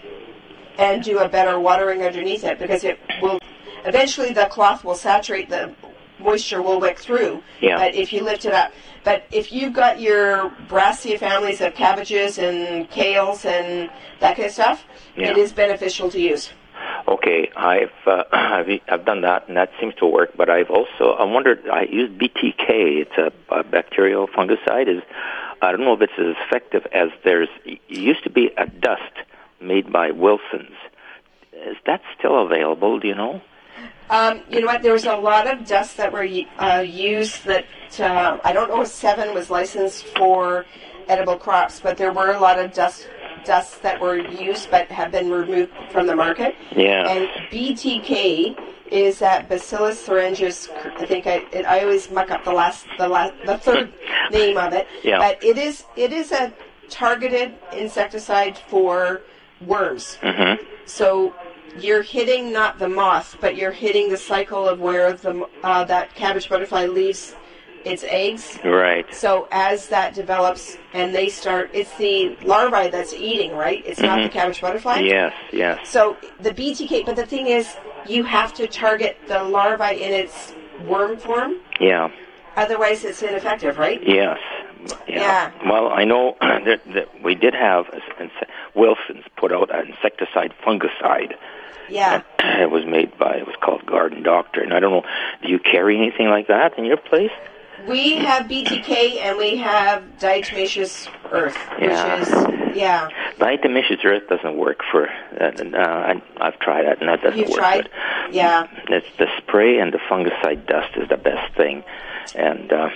[0.78, 3.40] and do a better watering underneath it because it will
[3.88, 5.74] eventually the cloth will saturate the
[6.20, 7.42] moisture will wick through.
[7.62, 7.78] Yeah.
[7.78, 8.72] But if you lift it up,
[9.04, 14.52] but if you've got your brassica families of cabbages and kales and that kind of
[14.54, 14.84] stuff,
[15.16, 15.30] Yeah.
[15.32, 16.52] it is beneficial to use.
[17.08, 20.32] Okay, I've uh, I've I've done that, and that seems to work.
[20.36, 23.02] But I've also I wondered I used BTK.
[23.04, 24.88] It's a, a bacterial fungicide.
[24.90, 25.04] Is
[25.62, 27.50] I don't know if it's as effective as there's.
[27.66, 29.14] It used to be a dust
[29.62, 30.76] made by Wilson's.
[31.54, 33.00] Is that still available?
[33.00, 33.42] Do you know?
[34.10, 34.82] Um, you know what?
[34.82, 36.28] There was a lot of dust that were
[36.60, 37.66] uh, used that
[38.00, 40.66] uh, I don't know if seven was licensed for
[41.08, 43.08] edible crops, but there were a lot of dust
[43.46, 46.56] dusts that were used but have been removed from the market.
[46.76, 47.08] Yeah.
[47.08, 48.58] And BTK
[48.92, 50.70] is that Bacillus thuringiensis.
[51.02, 53.94] I think I it, I always muck up the last the last the third
[54.32, 54.88] name of it.
[55.04, 55.18] Yeah.
[55.20, 56.54] But it is it is a
[56.90, 59.22] targeted insecticide for
[59.66, 60.18] worms.
[60.22, 60.64] Mm-hmm.
[60.86, 61.34] So
[61.80, 66.14] you're hitting not the moth, but you're hitting the cycle of where the uh, that
[66.16, 67.36] cabbage butterfly leaves
[67.86, 68.58] its eggs.
[68.64, 69.06] Right.
[69.14, 73.84] So as that develops and they start, it's the larvae that's eating, right?
[73.86, 75.00] It's not the cabbage butterfly.
[75.00, 75.34] Yes.
[75.52, 75.88] Yes.
[75.90, 77.76] So the BTK, but the thing is,
[78.08, 80.54] you have to target the larvae in its
[80.86, 81.56] worm form.
[81.80, 82.10] Yeah.
[82.56, 84.02] Otherwise, it's ineffective, right?
[84.06, 84.40] Yes.
[85.08, 85.52] Yeah.
[85.66, 87.86] Well, I know that, that we did have
[88.76, 91.34] Wilson's put out an insecticide fungicide.
[91.90, 92.22] Yeah.
[92.60, 95.04] It was made by it was called Garden Doctor, and I don't know.
[95.44, 97.32] Do you carry anything like that in your place?
[97.88, 102.22] We have BTK and we have diatomaceous earth, which Yeah.
[102.22, 103.10] is yeah.
[103.38, 105.08] Diatomaceous earth doesn't work for.
[105.40, 107.60] Uh, uh, I, I've tried that, and that doesn't You've work.
[107.60, 107.90] tried?
[108.32, 108.68] Yeah.
[108.90, 111.84] It's the spray and the fungicide dust is the best thing,
[112.36, 112.90] and uh,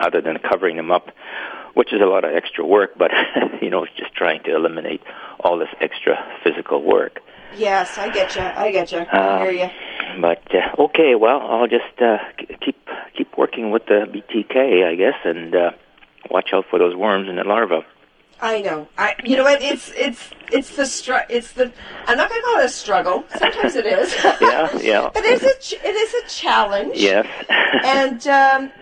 [0.00, 1.10] other than covering them up,
[1.74, 3.10] which is a lot of extra work, but
[3.62, 5.02] you know, it's just trying to eliminate
[5.40, 7.20] all this extra physical work.
[7.56, 8.42] Yes, I get you.
[8.42, 8.98] I get you.
[9.00, 9.70] I Uh, hear you.
[10.20, 12.18] But uh, okay, well, I'll just uh,
[12.64, 12.76] keep
[13.16, 15.70] keep working with the BTK, I guess, and uh,
[16.30, 17.84] watch out for those worms and the larvae.
[18.40, 18.88] I know.
[18.98, 19.14] I.
[19.22, 19.62] You know what?
[19.62, 21.72] It's it's it's the str- It's the.
[22.06, 23.24] I'm not going to call it a struggle.
[23.38, 24.14] Sometimes it is.
[24.40, 25.10] Yeah, yeah.
[25.14, 26.96] but it's a ch- it is a challenge.
[26.96, 27.26] Yes.
[27.48, 28.72] And um,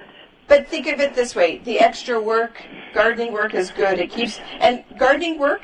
[0.50, 3.98] but think of it this way: the extra work, gardening work is good.
[3.98, 5.62] It keeps and gardening work,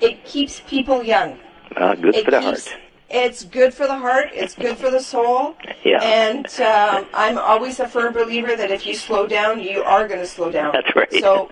[0.00, 1.38] it keeps people young.
[1.76, 2.80] uh, good It for the keeps- heart.
[3.08, 4.30] It's good for the heart.
[4.32, 5.54] It's good for the soul.
[5.84, 6.00] Yeah.
[6.02, 10.18] And um, I'm always a firm believer that if you slow down, you are going
[10.18, 10.72] to slow down.
[10.72, 11.12] That's right.
[11.20, 11.48] So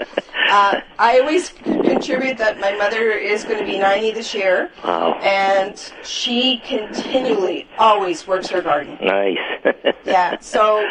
[0.50, 4.72] uh, I always contribute that my mother is going to be 90 this year.
[4.82, 5.12] Wow.
[5.22, 8.98] And she continually always works her garden.
[9.00, 9.38] Nice.
[10.04, 10.38] Yeah.
[10.40, 10.84] So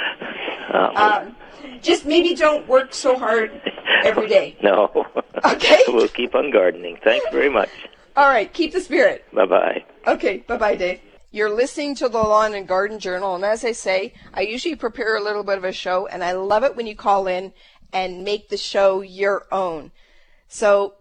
[0.73, 1.35] Uh, um,
[1.83, 3.61] just maybe don't work so hard
[4.03, 4.57] every day.
[4.63, 5.05] no.
[5.43, 5.83] Okay.
[5.87, 6.97] we'll keep on gardening.
[7.03, 7.69] Thanks very much.
[8.15, 8.51] All right.
[8.51, 9.25] Keep the spirit.
[9.33, 9.85] Bye bye.
[10.07, 10.99] Okay, bye bye, Dave.
[11.31, 15.17] You're listening to the Lawn and Garden Journal, and as I say, I usually prepare
[15.17, 17.53] a little bit of a show, and I love it when you call in
[17.91, 19.91] and make the show your own.
[20.47, 20.95] So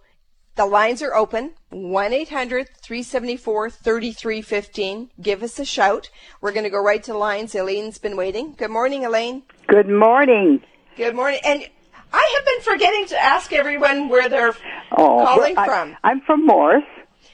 [0.55, 5.11] the lines are open 1 800 374 3315.
[5.21, 6.09] Give us a shout.
[6.41, 7.55] We're going to go right to lines.
[7.55, 8.55] Elaine's been waiting.
[8.57, 9.43] Good morning, Elaine.
[9.67, 10.63] Good morning.
[10.97, 11.41] Good morning.
[11.45, 11.67] And
[12.13, 14.55] I have been forgetting to ask everyone where they're
[14.97, 15.97] Oh, calling I, from.
[16.05, 16.85] I'm from Morris.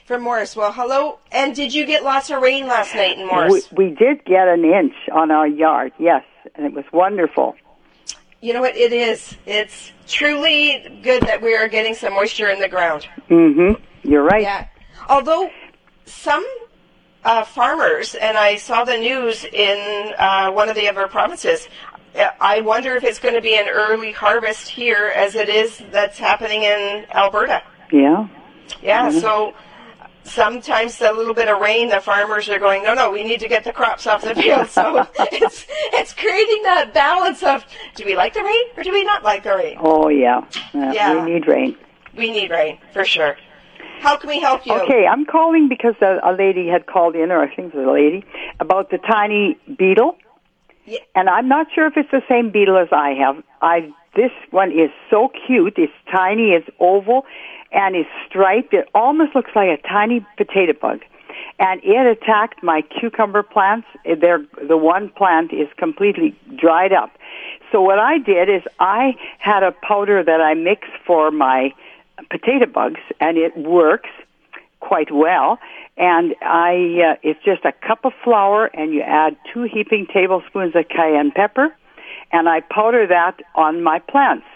[0.06, 0.54] From Morris.
[0.54, 1.18] Well, hello.
[1.32, 3.70] And did you get lots of rain last night in Morris?
[3.72, 6.22] We, we did get an inch on our yard, yes,
[6.54, 7.56] and it was wonderful.
[8.40, 8.76] You know what?
[8.76, 9.36] It is.
[9.44, 13.06] It's truly good that we are getting some moisture in the ground.
[13.28, 13.82] Mm-hmm.
[14.08, 14.42] You're right.
[14.42, 14.68] Yeah.
[15.08, 15.50] Although
[16.04, 16.46] some
[17.24, 21.68] uh, farmers, and I saw the news in uh, one of the other provinces,
[22.40, 26.18] I wonder if it's going to be an early harvest here as it is that's
[26.18, 27.62] happening in Alberta.
[27.92, 28.28] Yeah.
[28.82, 29.54] Yeah, so
[30.24, 33.48] sometimes a little bit of rain, the farmers are going, no, no, we need to
[33.48, 34.68] get the crops off the field.
[34.78, 39.04] So it's it's creating that balance of do we like the rain or do we
[39.04, 39.78] not like the rain?
[39.80, 40.38] Oh, yeah.
[40.74, 41.24] Uh, Yeah.
[41.24, 41.76] We need rain.
[42.16, 43.36] We need rain for sure.
[44.00, 44.74] How can we help you?
[44.74, 47.86] Okay, I'm calling because a, a lady had called in, or I think it was
[47.86, 48.24] a lady,
[48.60, 50.16] about the tiny beetle.
[51.14, 53.42] And I'm not sure if it's the same beetle as I have.
[53.62, 55.74] I this one is so cute.
[55.76, 56.50] It's tiny.
[56.50, 57.24] It's oval,
[57.72, 58.72] and it's striped.
[58.74, 61.00] It almost looks like a tiny potato bug.
[61.58, 63.86] and it attacked my cucumber plants.
[64.04, 67.10] They're, the one plant is completely dried up.
[67.72, 71.72] So what I did is I had a powder that I mix for my
[72.30, 74.10] potato bugs, and it works
[74.80, 75.58] quite well.
[75.98, 80.76] And I, uh, it's just a cup of flour, and you add two heaping tablespoons
[80.76, 81.74] of cayenne pepper,
[82.30, 84.46] and I powder that on my plants.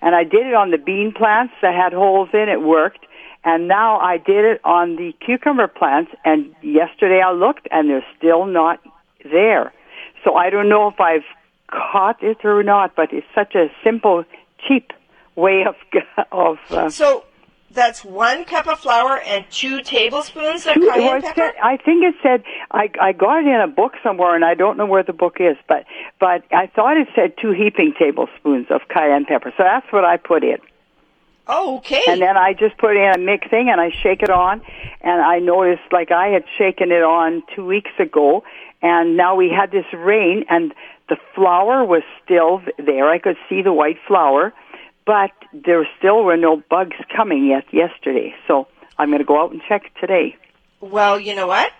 [0.00, 3.04] And I did it on the bean plants that had holes in it worked.
[3.44, 8.04] And now I did it on the cucumber plants and yesterday I looked and they're
[8.16, 8.80] still not
[9.24, 9.72] there.
[10.24, 11.24] So I don't know if I've
[11.68, 14.24] caught it or not, but it's such a simple,
[14.66, 14.92] cheap
[15.36, 15.76] way of,
[16.32, 17.24] of, uh, So
[17.70, 21.52] that's one cup of flour and two tablespoons of cayenne pepper?
[21.62, 24.76] I think it said I I got it in a book somewhere, and I don't
[24.76, 25.84] know where the book is, but
[26.18, 29.52] but I thought it said two heaping tablespoons of cayenne pepper.
[29.56, 30.58] So that's what I put in,
[31.46, 32.02] Oh, okay.
[32.08, 34.62] and then I just put in a mixing and I shake it on,
[35.00, 38.44] and I noticed like I had shaken it on two weeks ago,
[38.82, 40.74] and now we had this rain, and
[41.08, 43.08] the flour was still there.
[43.08, 44.52] I could see the white flour,
[45.08, 48.34] but there still were no bugs coming yet yesterday.
[48.46, 48.68] So
[48.98, 50.36] I'm going to go out and check today.
[50.80, 51.72] Well, you know what?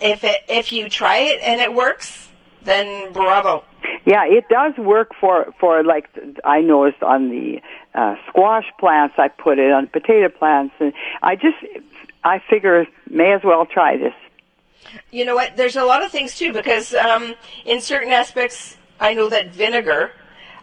[0.00, 2.26] If it if you try it and it works,
[2.62, 3.64] then bravo.
[4.06, 6.08] Yeah, it does work for for like
[6.42, 7.60] I noticed on the
[7.94, 9.16] uh, squash plants.
[9.18, 11.58] I put it on potato plants, and I just
[12.24, 14.14] I figure may as well try this.
[15.10, 15.56] You know what?
[15.58, 17.34] There's a lot of things too because um,
[17.66, 20.12] in certain aspects, I know that vinegar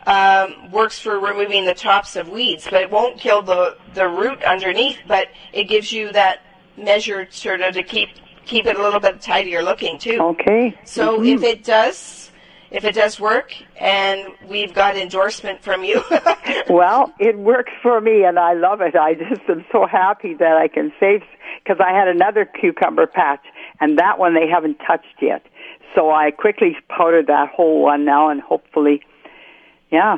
[0.08, 4.44] um, works for removing the tops of weeds, but it won't kill the the root
[4.44, 4.98] underneath.
[5.08, 6.42] But it gives you that
[6.78, 8.10] measure sort of to keep
[8.46, 10.20] keep it a little bit tidier looking too.
[10.20, 10.78] Okay.
[10.84, 11.36] So Mhm.
[11.36, 12.32] if it does,
[12.72, 16.04] if it does work, and we've got endorsement from you,
[16.70, 18.96] well, it works for me, and I love it.
[18.96, 21.22] I just am so happy that I can save
[21.64, 23.44] because I had another cucumber patch,
[23.80, 25.44] and that one they haven't touched yet.
[25.94, 29.02] So I quickly powdered that whole one now, and hopefully,
[29.92, 30.18] yeah.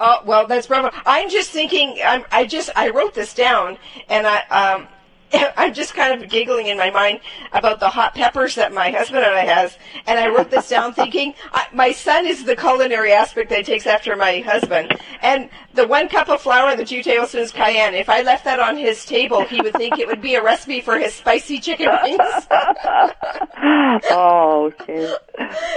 [0.00, 0.90] Oh well, that's bravo.
[1.04, 1.98] I'm just thinking.
[2.04, 3.76] I'm, I just I wrote this down,
[4.08, 4.88] and I um,
[5.56, 7.20] I'm just kind of giggling in my mind
[7.52, 10.94] about the hot peppers that my husband and I has, and I wrote this down
[10.94, 15.86] thinking I, my son is the culinary aspect that takes after my husband, and the
[15.86, 17.94] one cup of flour and the two tablespoons cayenne.
[17.94, 20.80] If I left that on his table, he would think it would be a recipe
[20.80, 22.18] for his spicy chicken wings.
[24.10, 25.14] oh, okay.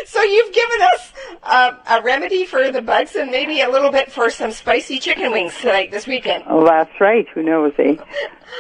[0.06, 1.12] so you've given us
[1.44, 5.32] uh, a remedy for the bugs and maybe a little bit for some spicy chicken
[5.32, 6.44] wings tonight this weekend.
[6.48, 7.28] Oh, that's right.
[7.34, 7.96] Who knows, eh?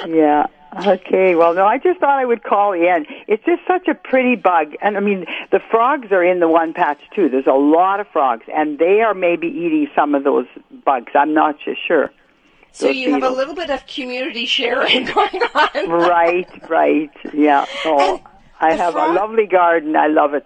[0.07, 0.45] Yeah.
[0.87, 1.35] Okay.
[1.35, 3.05] Well, no, I just thought I would call in.
[3.27, 4.75] It's just such a pretty bug.
[4.81, 7.29] And I mean, the frogs are in the one patch too.
[7.29, 10.47] There's a lot of frogs and they are maybe eating some of those
[10.85, 11.11] bugs.
[11.15, 12.11] I'm not so sure.
[12.71, 15.89] So Those you have a little bit of community sharing going on.
[15.89, 17.11] Right, right.
[17.33, 17.65] Yeah.
[17.85, 18.15] Oh,
[18.59, 19.95] And I have frog- a lovely garden.
[19.95, 20.45] I love it.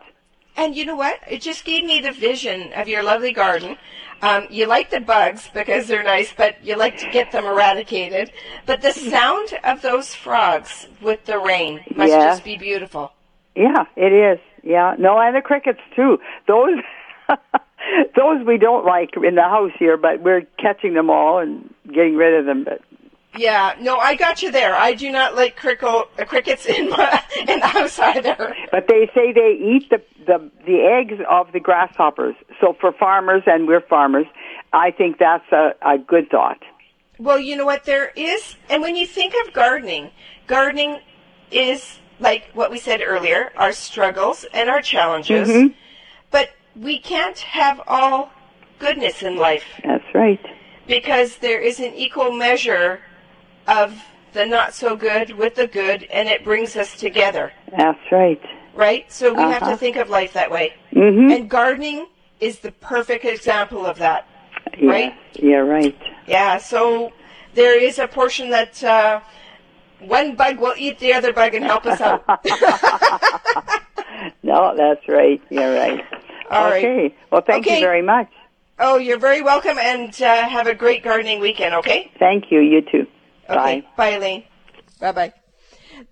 [0.57, 1.19] And you know what?
[1.29, 3.77] It just gave me the vision of your lovely garden.
[4.23, 8.31] Um, you like the bugs because they're nice, but you like to get them eradicated.
[8.65, 12.25] But the sound of those frogs with the rain must Yeah.
[12.25, 13.11] just be beautiful.
[13.55, 14.39] Yeah, it is.
[14.63, 14.95] Yeah.
[14.97, 16.19] No, and the crickets too.
[16.47, 16.79] Those
[18.15, 22.15] those we don't like in the house here, but we're catching them all and getting
[22.15, 22.63] rid of them.
[22.63, 22.81] But
[23.35, 24.73] Yeah, no, I got you there.
[24.75, 28.55] I do not like crickle, uh, crickets in my in the house either.
[28.71, 32.35] but they say they eat the the the eggs of the grasshoppers.
[32.61, 34.25] So for farmers and we're farmers,
[34.73, 36.59] I think that's a, a good thought.
[37.19, 37.83] Well, you know what?
[37.83, 40.11] There is, and when you think of gardening,
[40.47, 40.99] gardening
[41.51, 45.47] is like what we said earlier, our struggles and our challenges.
[45.47, 45.75] Mhm.
[46.31, 48.31] But we can't have all
[48.79, 50.39] goodness in life That's right.
[50.87, 52.99] because there is an equal measure
[53.67, 54.03] of
[54.33, 58.41] the not so good with the good, and it brings us together, That's right.
[58.75, 59.11] right?
[59.11, 59.71] So we have Uh-huh.
[59.71, 60.73] to think of life that way.
[60.93, 61.31] Mm-hmm.
[61.31, 62.07] And gardening
[62.39, 64.27] is the perfect example of that.
[64.77, 64.89] Yeah.
[64.91, 65.13] right?
[65.33, 65.97] Yeah, right.
[66.27, 67.11] Yeah, so
[67.55, 69.21] there is a portion that uh,
[69.99, 72.23] one bug will eat the other bug and help us out.
[74.43, 75.41] No, that's right.
[75.49, 76.03] Yeah, right.
[76.49, 76.83] All right.
[76.83, 77.15] okay.
[77.31, 77.75] Well, thank Okay.
[77.79, 78.29] you very much.
[78.79, 82.11] oh, you're very welcome, and uh, have a great gardening weekend, okay?
[82.17, 82.59] Thank you.
[82.61, 83.05] You too.
[83.49, 83.81] Okay.
[83.81, 83.87] Bye.
[83.95, 84.43] Bye, Elaine.
[84.99, 85.33] Bye bye.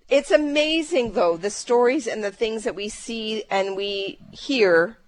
[0.08, 4.98] It's amazing, though, the stories and the things that we see and we hear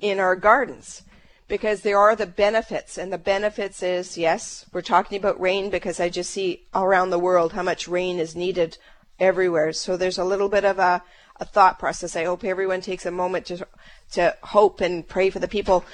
[0.00, 1.02] in our gardens
[1.48, 2.98] because there are the benefits.
[2.98, 7.18] And the benefits is yes, we're talking about rain because I just see around the
[7.18, 8.78] world how much rain is needed
[9.18, 9.72] everywhere.
[9.72, 11.02] So there's a little bit of a,
[11.38, 12.16] a thought process.
[12.16, 13.66] I hope everyone takes a moment to,
[14.12, 15.84] to hope and pray for the people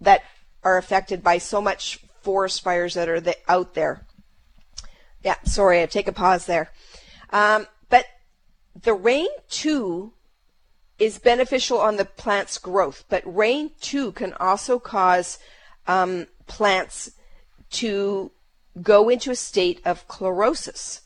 [0.00, 0.22] that
[0.64, 4.06] are affected by so much forest fires that are the, out there.
[5.28, 6.70] Yeah, sorry, I take a pause there.
[7.28, 8.06] Um, but
[8.80, 10.14] the rain too
[10.98, 15.38] is beneficial on the plant's growth, but rain too can also cause
[15.86, 17.10] um, plants
[17.72, 18.30] to
[18.80, 21.02] go into a state of chlorosis.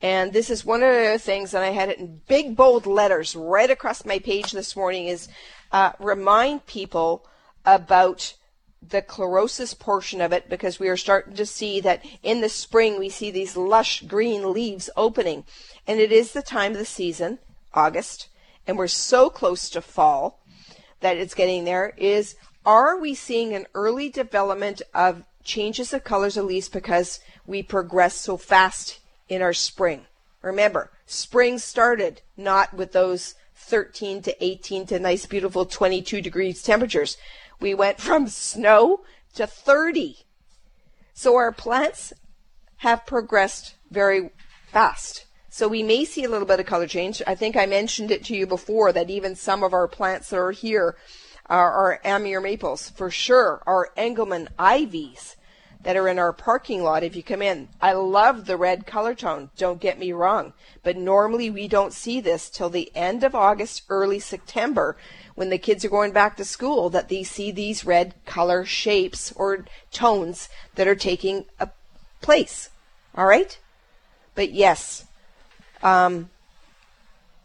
[0.00, 3.36] And this is one of the things, that I had it in big bold letters
[3.36, 5.28] right across my page this morning, is
[5.70, 7.26] uh, remind people
[7.66, 8.32] about
[8.90, 12.98] the chlorosis portion of it because we are starting to see that in the spring
[12.98, 15.44] we see these lush green leaves opening.
[15.86, 17.38] And it is the time of the season,
[17.74, 18.28] August,
[18.66, 20.40] and we're so close to fall
[21.00, 21.94] that it's getting there.
[21.96, 27.62] Is are we seeing an early development of changes of colors of leaves because we
[27.62, 30.06] progress so fast in our spring?
[30.42, 37.16] Remember, spring started not with those 13 to 18 to nice, beautiful 22 degrees temperatures.
[37.60, 39.02] We went from snow
[39.34, 40.18] to 30.
[41.14, 42.12] So our plants
[42.78, 44.30] have progressed very
[44.72, 45.26] fast.
[45.48, 47.22] So we may see a little bit of color change.
[47.26, 50.36] I think I mentioned it to you before that even some of our plants that
[50.36, 50.96] are here
[51.46, 55.36] are, are Amur maples for sure, are Engelmann ivies
[55.86, 57.68] that are in our parking lot if you come in.
[57.80, 62.20] I love the red color tone, don't get me wrong, but normally we don't see
[62.20, 64.96] this till the end of August, early September
[65.36, 69.30] when the kids are going back to school that they see these red color shapes
[69.36, 71.68] or tones that are taking a
[72.20, 72.68] place.
[73.14, 73.56] All right?
[74.34, 75.04] But yes,
[75.84, 76.30] um,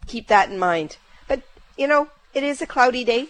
[0.07, 0.97] keep that in mind.
[1.27, 1.43] But,
[1.77, 3.27] you know, it is a cloudy day.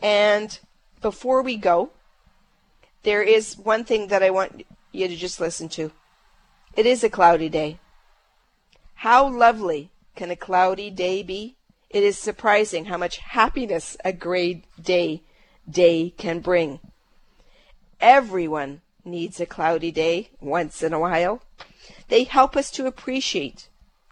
[0.00, 0.56] And
[1.02, 1.90] before we go,
[3.06, 5.92] there is one thing that I want you to just listen to.
[6.76, 7.78] It is a cloudy day.
[8.96, 11.54] How lovely can a cloudy day be?
[11.88, 15.22] It is surprising how much happiness a gray day
[15.70, 16.80] day can bring.
[18.00, 21.42] Everyone needs a cloudy day once in a while.
[22.08, 23.68] They help us to appreciate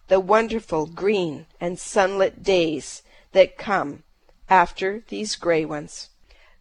[0.06, 4.04] the wonderful green and sunlit days that come
[4.48, 6.10] after these gray ones.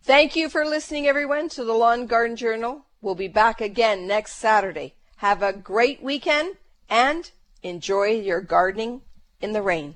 [0.06, 2.84] Thank you for listening, everyone, to the Lawn Garden Journal.
[3.02, 4.96] We'll be back again next Saturday.
[5.18, 6.58] Have a great weekend
[6.90, 7.32] and
[7.62, 9.04] enjoy your gardening
[9.40, 9.96] in the rain.